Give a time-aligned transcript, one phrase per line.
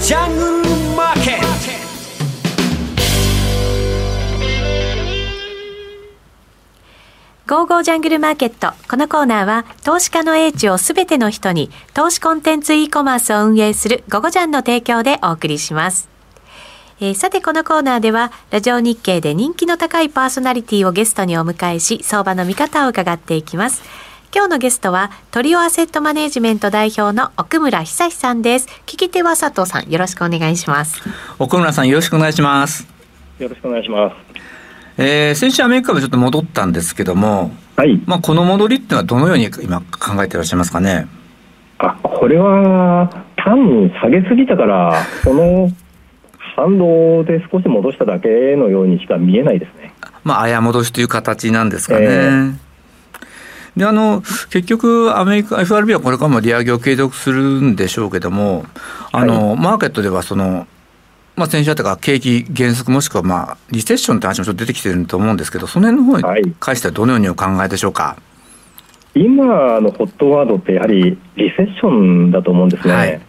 [0.00, 1.46] ジャングルマーケット
[7.46, 8.72] ゴーゴージャングルマーケット。
[8.88, 16.08] このコーナーは、投資家の英知をすべての人に、投資コンテンツ e コマースを運営するゴゴジャンの提供でお送りします。
[17.00, 23.82] えー、さてこのコーナーではラジオ日経で人気の高いパーソナリティをゲストにお迎えし相場の見方を伺っていきます
[24.32, 31.02] 今日のゲストはトリオアセットマネジメント代表の奥村久さんです聞き手は佐藤さんよろしくお願いします
[31.40, 32.86] 奥村さんよろしくお願いします
[33.40, 34.14] よろしくお願いします
[34.98, 38.02] えー、先週アメリカ株ちょっと戻ったんですけども、はい。
[38.04, 41.06] まあ、この戻りっていうのはどのように今考えていらっしゃいますかね？
[41.78, 45.70] あ、これは単に下げすぎたから、その
[46.54, 49.94] 反動で少し戻しただけのようにしか見えないですね。
[50.22, 52.06] まあ、あや戻しという形なんですかね。
[52.06, 52.54] えー
[53.80, 58.66] であの結局、アメリカ、FRB はこれからも利上げを継続するんでしょうけども、
[59.10, 60.66] あの、はい、マーケットではその、
[61.34, 68.02] まあ、先週あったか景気減速もしくは、まあ、リセッションって話もちょっと出てきてると思うんですけど、その辺の方に関してはどのようにお考えでしょうか？
[68.04, 68.16] は
[69.14, 72.92] い、今のホットワードってやはりリセッションだと思うんですね。
[72.92, 73.20] はい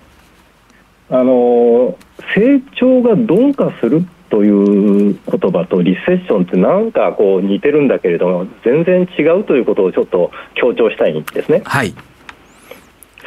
[1.13, 1.97] あの
[2.35, 11.61] 成長が鈍化するという言葉とリセッションってなんかこう似てるんだけれども全然違うということをちょっと強調したいんですね。
[11.65, 11.93] はい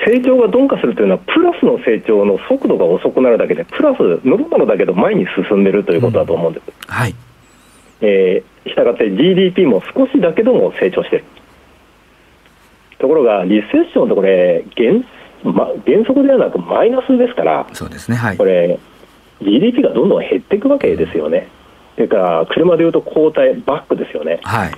[0.04, 6.64] 成長が鈍化するというのはプラスの成長の速度が遅くなるだけでプラス乗るものだけど前に進んでるということだと思うんです。
[6.66, 7.14] うん、はい
[8.00, 11.24] えー、したがって GDP も少しだけども成長してる
[12.98, 15.04] ところがリセッションとこれ減
[15.44, 18.78] ま、原則ではなくマイナスですから、そうですね、はい、これ、
[19.42, 21.48] GDP がどんどん減っていくわけですよね。
[21.94, 24.40] それから車でいうと後退、バックですよね。
[24.42, 24.72] はい、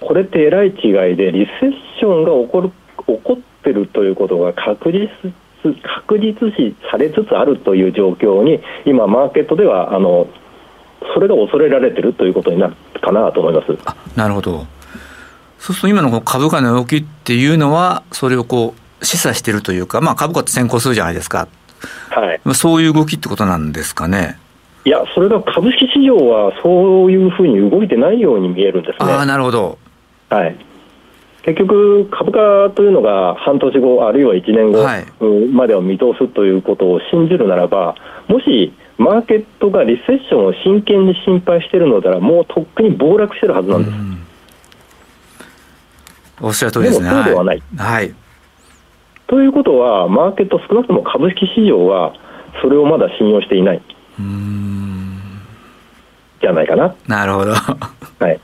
[0.00, 2.70] これってえらい違いで、リセッションが起こる
[3.06, 5.08] 起こってるということが確実
[5.82, 10.28] 確実視されつつあるという状況に、今、マーケットではあの
[11.14, 14.66] それが恐れられてるということになるかなと思いますなるほど、
[15.58, 21.48] そうすると今の株価の動きっていうのは、それをこう示唆してるというか、まあ、株価って先行するじゃないですか、
[22.10, 24.38] はい、そういう動きってことなんですかね。
[24.84, 29.12] いや、それが株式市場はそういうふうに動いてないように見えるんですね。
[29.12, 29.78] あなるほど、
[30.30, 30.56] はい、
[31.42, 37.96] 結局、株価というのが半年後、あるいは1年後までを見通すということを信じるならば、
[38.28, 43.96] もしマーケットがリセッションを真剣に心配しているのなら、もうとっくに暴落してるはずなんです。
[46.40, 47.08] おっしゃる通りですね。
[47.08, 47.62] でもそうではない。
[47.76, 48.14] はい、
[49.26, 52.14] ということは、マーケット、少なくとも株式市場は、
[52.62, 53.82] それをまだ信用していない。
[56.40, 56.94] じゃないかな。
[57.08, 57.52] なるほど。
[58.20, 58.40] はい。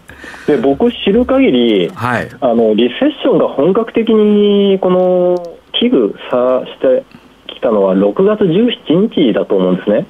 [0.47, 7.05] で、僕知る限り、はい、あの、リセッションが本格的に、この、危惧さして
[7.47, 10.07] きたのは6月17日だと思うんですね。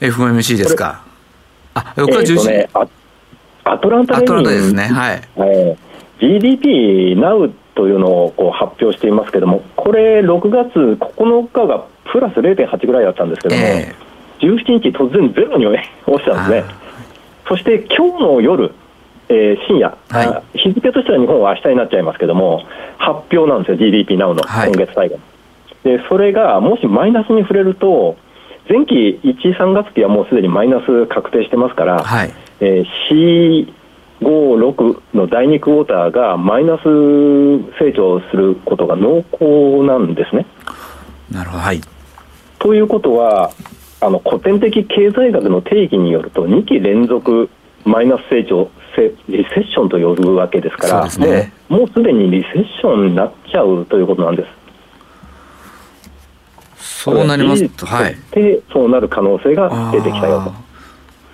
[0.00, 1.02] FOMC ですか。
[1.74, 2.50] あ、6月17日。
[2.50, 2.90] えー、ね、
[3.64, 4.82] アトランタ連銀ですね。
[4.84, 5.20] はい。
[5.36, 5.88] えー
[6.20, 15.78] GDP Now というのをこう発表していますけれども、これ、6月9日がプラス0.8ぐらいだったんですけども、えー、17日、突然ゼロに落
[16.18, 16.74] ちたんですね。
[17.46, 18.74] そして今日の夜、
[19.28, 22.64] えー、深夜、はい、日付としては日本は明日になっちゃいますけども、
[22.98, 25.20] 発表なんですよ、GDP なおの、今月最後、は
[25.84, 28.16] い、でそれがもしマイナスに触れると、
[28.68, 32.32] 前期1、3月期はもうすでにマイナス確定してますから、はい。
[32.60, 33.68] えー、
[34.20, 36.82] 5、6の第2クォーターがマイナス
[37.78, 40.46] 成長することが濃厚なんですね。
[41.30, 41.80] なるほど、はい、
[42.58, 43.52] ということは
[44.00, 47.50] あの古典的経済学の定義によると2期連続
[47.84, 48.70] マイナス成長
[49.28, 54.48] リセッションと呼ぶわけですから、ね、もうすでにリセッションになっちゃうということなんです。
[57.04, 60.52] そうなりますと、はい、でそうなる可能性が出てきたよと。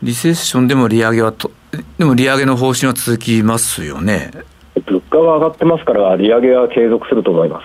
[0.02, 1.50] リセッションでも利上げはと
[1.98, 4.30] でも利上げの方針は続きますよね。
[4.86, 7.64] 物価は上がってますから、利上げは継続すると思います。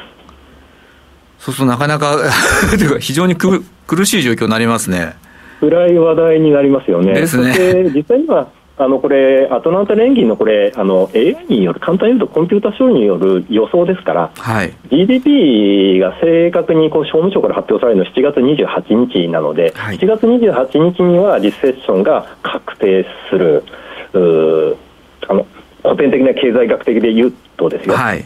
[1.39, 2.17] そうするとなかなか
[2.99, 5.13] 非常に苦しい状況になりますね。
[5.59, 7.13] 暗い話題になりますよね。
[7.13, 7.91] ですね。
[7.93, 8.47] 実際には
[8.81, 23.65] あのこれ、アトランタ連銀のこれあの AI による、簡単に言うとコンピューター処理による予想ですから、はい、GDP が正確にこう商務省から発表されるのは7月28日なので、はい、7月28日にはリセッションが確定する。
[24.13, 25.45] あの
[25.83, 27.95] 古典的な経済学的で言うとですよ。
[27.95, 28.25] はい、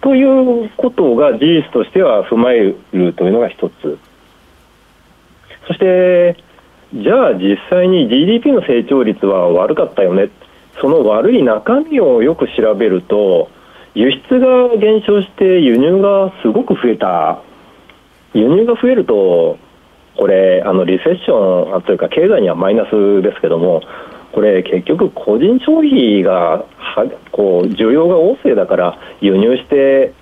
[0.00, 3.98] ということが事実としては踏まえるというのが一つ。
[5.66, 6.36] そして
[6.94, 10.30] じゃあ実際に GDP の成長率は悪かったよね。
[10.80, 13.50] その悪い中身をよく調べると
[13.94, 17.40] 輸出が減少して輸入がすごく増えた。
[18.32, 19.58] 輸入が増えると
[20.16, 23.82] これあのリセッションというか経済にはマイナスですけども
[24.32, 30.12] これ結局個人消費がはこう需要が旺盛だから輸入して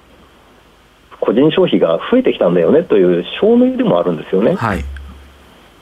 [1.21, 4.55] 個人消費が増えてきたんだよねという証明でもあるんですよね。
[4.55, 4.85] はい。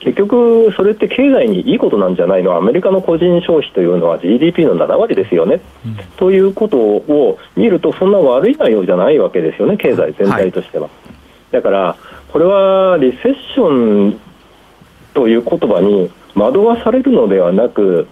[0.00, 10.84] 結局、それって経済にいいことなんじゃないの、アメリカの個人消費というのは GDP の7割ですよね、うん、ということを見ると、そんな悪い内容じゃないわけですよね、経済全体としては。
[10.84, 11.96] はい、だから、
[12.28, 14.20] これはリセッション
[15.12, 18.06] という言葉に惑わされるのではなく、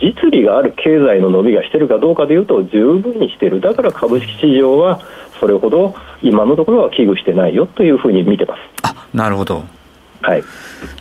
[0.00, 5.00] 実利がある経済の伸びがしているかどうかでいうと、十分にしている、だから株式市場は
[5.40, 8.60] それほど今のところは危惧してないよというふうに見てます。
[8.82, 9.64] あなるほど。
[10.22, 10.44] はい、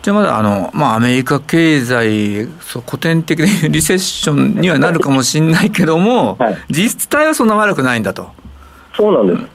[0.02, 8.30] じゃあまだあの、まあ、アメリカ経済そう古典的にリセッションにはなるかもしれないけども、はい、実態はそんな悪くないんだと。
[8.96, 9.50] そうなんで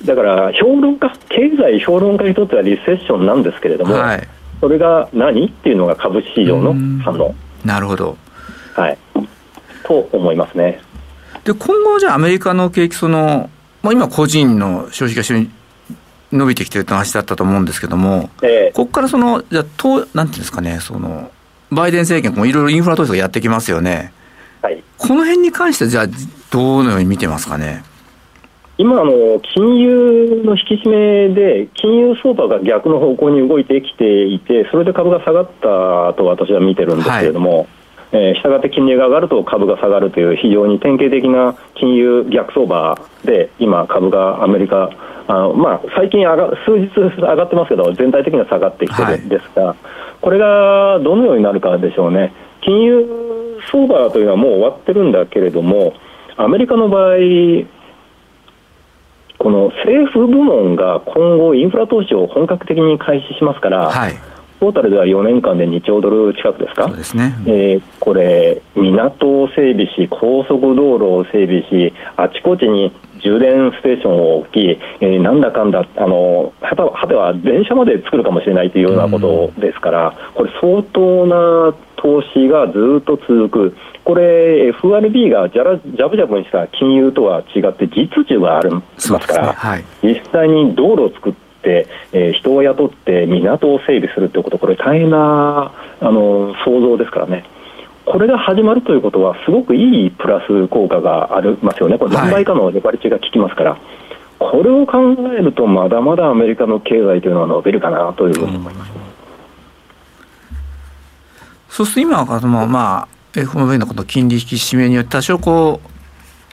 [0.00, 4.28] す、だから評論家経済評論家にとってはリセッションなんですけれども、はい、
[4.60, 7.34] それが何っていうのが株式市場の反応。
[7.64, 8.16] なるほど、
[8.74, 8.98] はい、
[9.84, 10.80] と思いますね。
[11.44, 13.50] で今後じゃあアメリカの景気その、
[13.82, 15.50] まあ、今個人の消費が非常に
[16.32, 21.30] 伸びてきてるって話だったと思うんですけども、えー、ここからその、じゃとなんていうんですかね、その、
[21.70, 24.12] バイデン政権もいろいろインフラ投資がやってきますよね。
[24.60, 24.82] はい。
[24.98, 26.06] この辺に関して、じゃあ、
[26.50, 27.82] どのように見てますかね？
[28.78, 37.66] 今あの、金融の引き締めで、金融相場が逆の方向に動いてきていて、それで株が下がったと私は見てるんですけれども、はい。
[38.10, 44.88] えー、したがって金利が上がると株が下がるという非常に典型的な金融逆相場で今、株がアメリカ
[45.28, 49.76] あのまあ、最近上が、数日上がってますけど、全体的には下がってきてるんですが、はい、
[50.22, 52.32] これがどのようになるかでしょうね、
[52.62, 55.92] 金融相場というのはもう終わってるんだけれども、
[56.38, 57.16] アメリカの場合、
[59.38, 64.14] この政府部門が今後、インフラ投資を本格的に開始しますから、はい、
[64.60, 67.34] トータルでは4年間で2兆ドル近くですか、そうですね。
[67.46, 89.52] えー、これ、港を整備し、高速道路を整備し、あちこちに充電ステーションを置き、えー、なんだかんだ、あのはたはては電車まで作るかもしれないというようなことですから、これ、相当な投資がずっと続く、これ、FRB がじゃらじゃぶじゃぶにした金融とは違って、実需がありますから、ね。
[89.54, 97.44] はい、実際に道路を作って、えー、人を雇って港を整備するということ、これ、大変なあの想像ですからね。
[98.06, 103.80] これが始まるということは、すごくいいプラス効果がありますよね、これ、何倍かのレバレッジが効きますから、はい、
[104.38, 108.97] これを考えると、まだまだアメリカの経済というのは伸びるかなというふうに思います。
[111.78, 115.98] うん、そうすると今はその、まあ、FOMC のこの金利引き締めによって、多少こう、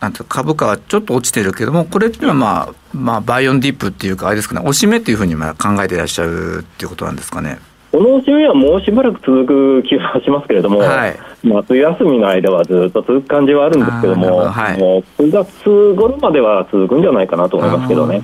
[0.01, 7.59] なんて株価はちょっと落ちてるけども、これっていうのは、まあ、まあ、バイオンディップっていうか、あれですかね、押し目っていうふうにまあ考えていらっしゃるっていうことなんですかね。
[7.91, 15.47] この押し目はもうしばらく続く気がしますけれども、はい、夏休みの間はずっと続く感じはあるんですけども、どはい、もう9月
[15.95, 18.21] 頃までは続くんじゃないかなと思いますけどね。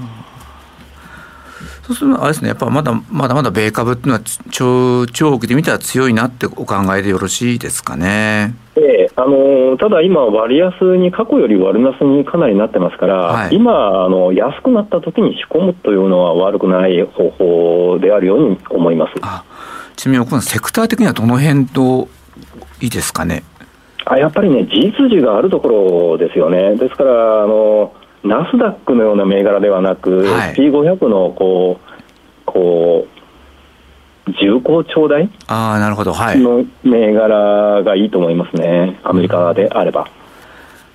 [1.91, 4.21] そうするとあれですね、やっぱまだまだまだ米株っていうのは
[4.51, 8.55] 長長期で見たら強いなってお考えでよろしいですかね。
[8.75, 19.13] ええあのただ今、割安に過去より割安にかなりなってますから、はい、今あの、安くなった時に仕込むというのは悪くない方法であるように思います。
[19.21, 19.43] あ
[19.97, 22.07] ちなみにこのセクター的にはどの辺と
[22.79, 23.43] いいですかね
[24.05, 32.01] あやっぱりね、事実需があるところですよね、ですからあの、ナスダックのような銘柄ではなく、はい、P500 のこう
[32.45, 33.07] こ
[34.27, 40.07] う重厚長大あなるほど、はい、の銘柄がいいと思いますね、アメリカであれば。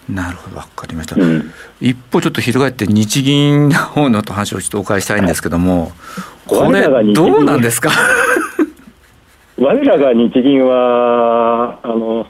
[0.09, 1.16] なるほど、分かりました。
[1.16, 5.92] うん、一方、ちょっと翻って日銀の方の話をちょっとお伺いしたいんですけども、はい、
[6.47, 7.90] これ、どうなんですか？
[9.59, 12.26] 我らが日銀はあの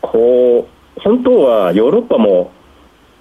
[0.00, 2.50] こう本当はヨーロッパも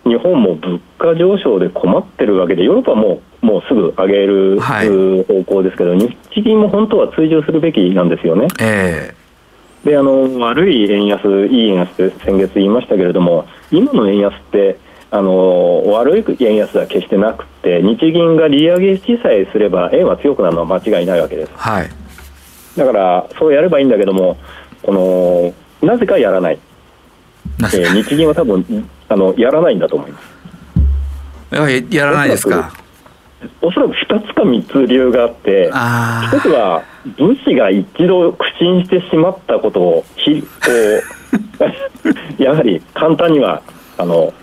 [0.06, 4.90] 日本も物価上昇で困ってるわけでヨーロッパももうすぐ上げる、はい、
[5.24, 8.48] 方向ですけど日銀も本当は追従するべきなんですよね。
[8.60, 14.78] えー、であの悪い円安、いい円安って先月言いましたけれども今の円安って
[15.12, 21.52] あの悪い円安は決してなくて日銀が利上げしさえすれば円は強くなるのは間違いないわけです。
[21.56, 21.90] はい。
[22.78, 24.38] だからそうやればいいんだけども
[24.84, 25.54] この
[25.88, 26.60] なぜかやらない、
[27.60, 30.37] えー、日銀は多分あのやらないんだと思います
[31.52, 32.72] やらないですか？
[33.62, 36.84] おそらく2つか3つ理由があって1つは
[37.18, 40.48] 武士が一度苦心してしまったことをひこ
[42.40, 43.62] う やはり簡単には
[44.00, 44.34] あの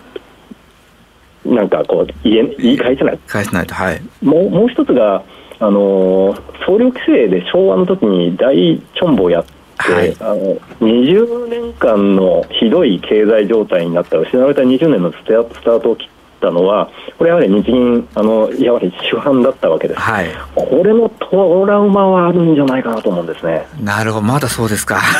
[1.45, 3.19] なんかこう言え言い返せない。
[3.27, 4.01] 返せないとはい。
[4.23, 5.21] もうもう一つが
[5.59, 6.35] あの
[6.65, 9.45] 総量規制で昭和の時に大チョンボをやっ
[9.85, 10.35] て、はい、あの
[10.81, 16.09] 20年間のひどい経済状態になった失われた20年のスタートを切っ
[16.45, 23.65] たのはこれやはり日銀あのやはり主犯だったわけです、はい、これのトラウマはあるんじゃないかなと思うんですね。
[23.81, 25.01] なるほどまだそうですか。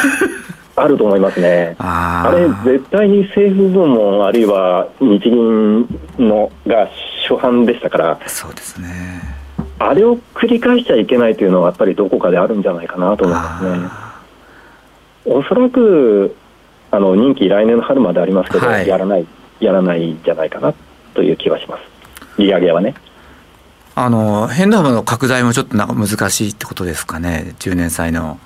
[0.77, 1.75] あると思いますね。
[1.79, 5.87] あれ絶対に政府部門あるいは日銀
[6.19, 6.89] のが
[7.27, 8.89] 主犯でしたからそうですね。
[9.79, 13.89] あれを繰り返しちゃいけないというのはやっぱりどこかであるんじゃないかなと思いますね。
[15.25, 16.35] おそらく
[16.91, 19.25] あの任期来年の春までありますけど、はい、やらない
[19.59, 20.73] やらないんじゃないかな
[21.15, 21.81] という気はします。
[22.37, 22.93] 利上げはね。
[23.95, 28.39] あの変動幅の拡大もちょっとなんか難しいってことですかね？10年債の。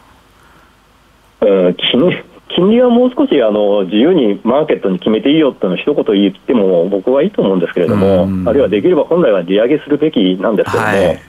[1.42, 11.28] うん金金利はもう少しあの自由にマーケットに決めていいよっていうのを一言言っても僕はいいと思うんですけれども、あるいはできれば本来は利上げするべきなんですけども、はい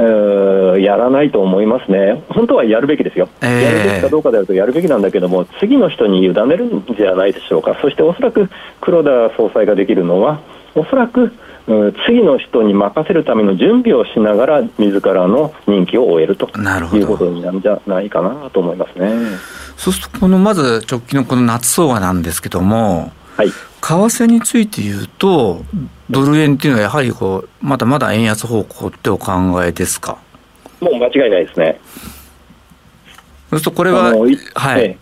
[0.00, 8.48] やらないと思いますね、本当はやるべきですよ、えー、やるべきかどうかであるとやるべきなんだけども、次の人に委ねるんじゃないでしょうか、そしておそらく
[8.80, 10.40] 黒田総裁ができるのは、
[10.74, 11.32] おそらく、
[11.66, 16.46] うん、次の人に任せるための準備をしながら、自らの任期を終えると
[16.96, 19.10] いうことになるんじゃないかなと思いますね。
[19.76, 25.62] そうすると、このまず直近のこの夏相場なんですけども、はい、為替について言うと、
[26.10, 29.32] ドル円っていうのはやはりこうまだまだ円安方向ってお考
[29.64, 30.18] えですか？
[30.80, 31.80] もう間違いないですね。
[33.50, 34.14] そうするとこれは、
[34.54, 34.98] はい、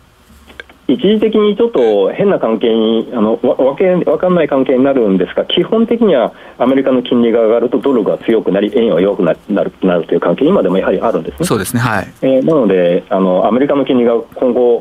[0.86, 11.46] 一時的にちょっと変な関係にあのわけわかんない関係になるんですが基本的にはアメリカの金利が上がるとドルが強くなり円は弱くなるなるという関係今でもやはりあるんですね。
[11.46, 14.80] そうですねはいえー、なのであのアメリカの金利が今後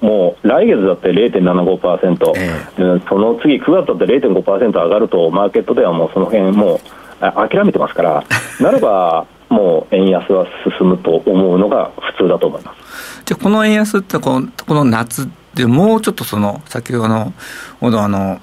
[0.00, 6.80] もう来月だって0.75%、えー、その次、9月だって0.5%上がると、マーケットではもうその辺もう
[7.20, 8.24] 諦めてますから、
[8.60, 10.46] ならばもう円安は
[10.78, 13.22] 進むと思うのが普通だと思います。
[13.26, 17.32] じゃあ、この円安ってこの、この夏でもうちょっとその、先ほどの、
[17.80, 18.40] あの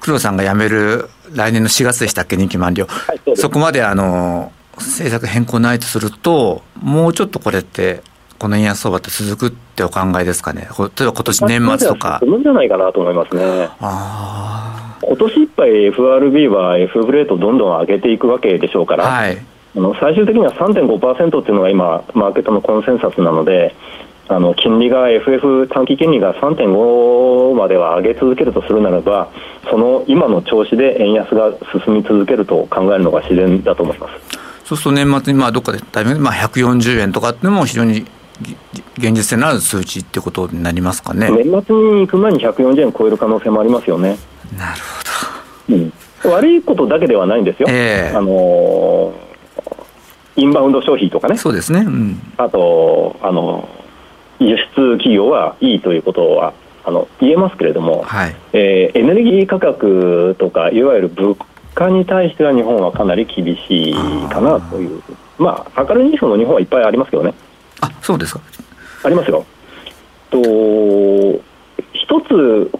[0.00, 8.02] 黒田さんが辞める来年の4月でしたっけ、任期満了、はい、そこまであの政策変更ないとすると、もうちょっとこれって、
[8.38, 12.18] この円安相場って続くってお考えですかね、例えば今年年末とか。
[12.20, 13.68] 進むんじゃないかなと思いますね。
[13.80, 19.38] あ今年いっぱい FRB は F ブレートどんどん上げていくわけでしょうから、はい、
[19.76, 23.74] あの最終的には3.5%っていうのが今、マーケットのコンセンサスなので、
[24.28, 29.30] あの金利が FF 短期金利が3.5までは上げ続けるとするならば、
[29.70, 31.52] その今の調子で円安が
[31.84, 34.66] 進み続けると考えるのが自然だと思います。
[34.66, 38.04] そうすると年末にまあどっかでタイミングでまあ140円とかっていうのも非常に
[38.98, 41.30] 現実性のある数値ってことになりますかね？
[41.30, 44.18] 年末に行く前に140円超える可能性もありますよね。
[44.56, 44.80] なる
[45.68, 45.92] ほど、うん、
[46.32, 49.12] 悪いことだけではないんですよ、えー、あの
[50.36, 53.68] インバウンド消費とかね、そうですね、うん、あとあの
[54.38, 56.52] 輸出企業はいいということは
[56.84, 61.36] あの言えますけれども、はい、えー、エネルギー価格とか、いわゆる物
[61.74, 63.94] 価に対しては日本はかなり厳しい
[64.28, 65.02] かなという、
[65.36, 67.34] まあ、明るいニュースも日本はいっぱいありますけどね。
[67.80, 68.40] あそうですか。
[69.04, 69.44] ありますよ。
[70.30, 70.40] と
[71.92, 72.70] 一つ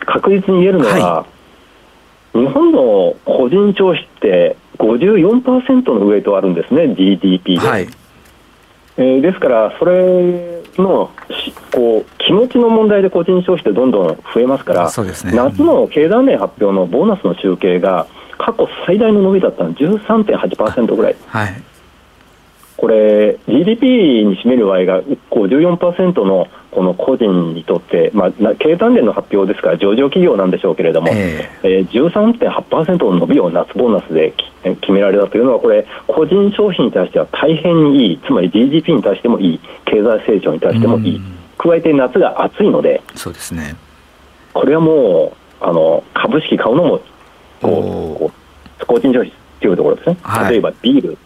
[0.00, 1.26] 確実に言えるのは、は
[2.34, 7.88] い、日本の個人消費って54%のウエイトあるんですね GDP で、はい、
[8.96, 11.10] えー、ですからそれの
[11.72, 14.92] こう気持ちの問題で個人消費ってどんどん増えますから、ね、
[15.32, 18.06] 夏の経団連発表のボーナスの集計が
[18.38, 21.16] 過去最大の伸びだったのは13.8%ぐらい。
[21.26, 21.62] はい
[22.76, 41.20] これ、GDP に占める場合が54%のこの個人にとって、まあ、経団連の発表ですから、上場企業なんでしょうけれども、えー、えー、13.8%の伸びを夏ボーナスで決められたというのは、これ、個人消費に対しては大変にいい、つまり GDP に対してもいい、経済成長に対してもいい、
[41.56, 43.74] 加えて夏が暑いので、そうですね。
[44.52, 47.00] これはもうあの株式買うのも
[47.60, 48.32] こ
[48.80, 51.18] う個人消費というところですね、はい、例えばビール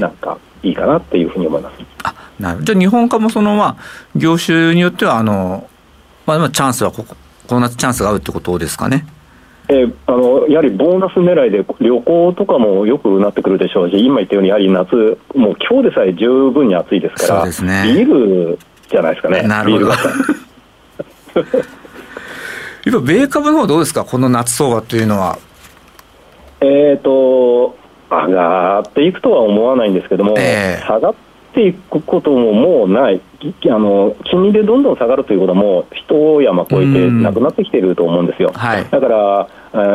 [0.00, 0.30] なんか。
[0.30, 1.76] はいいいかなっていうふうに思います。
[2.04, 5.68] あなるじゃあ日本化もそのまあ業種によってはあの、
[6.26, 7.16] まあ、チャンスはここ
[7.48, 9.06] この夏チャンスが合うってことですかね。
[9.68, 18.58] えー、あのやはりボーナス狙いで旅行とかもよくなってくるでしょうし、今言ったように、やはり夏、もう今日でさえ十分に暑いですから、そうですね、ビール
[18.90, 19.92] じゃないですかね、なるほど。
[22.86, 25.38] 今、 米株の方どうですか、この夏相場というのは。
[26.60, 27.76] えっ、と、
[28.10, 31.14] 上がっていくとは思わないんですけども、えー、下がっ
[31.54, 38.52] ていくことももうない、あの金利でどんどん下がるということは、もう一山越えてなくなってきていると思うんですよ。
[38.54, 39.48] はい、だから、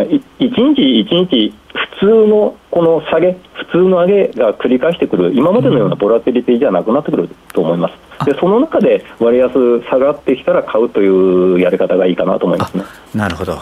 [0.09, 1.53] 一日一日、
[1.99, 8.03] 普通のこの下げ、普通の上げが繰り返してくる、今までのようなボラティリティじゃなくなってくると思います。
[8.25, 12.83] でその中で割安下がってきたら買うというやり方がいいかなと思いますね。
[13.15, 13.57] なるほど。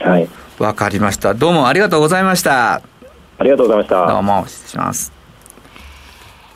[0.00, 0.28] はい。
[0.58, 1.34] わかりました。
[1.34, 2.97] どうもありがとうございました。
[3.38, 4.06] ありがとうございました。
[4.06, 5.12] どうも失礼します。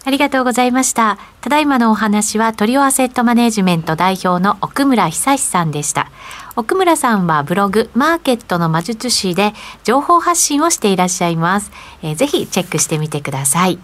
[0.04, 1.16] ありがとうございました。
[1.40, 6.10] ただいまのお話はトリオアセットマネジメント代表の奥村久志さんでした。
[6.56, 9.52] 奥村さんはブログマーケットの魔術師で
[9.84, 11.70] 情報発信をしていらっしゃいます。
[12.02, 13.78] えー、ぜひチェックしてみてください。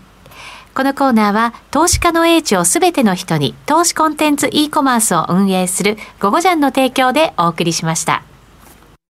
[0.75, 8.25] このコーナーは投資家の英知をすべての人に投資コンテンツ e コマースを運営するゴゴジャンの提供でお送りしました。